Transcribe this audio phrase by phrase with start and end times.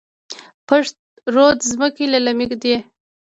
[0.67, 0.95] پشت
[1.33, 2.75] رود ځمکې للمي دي؟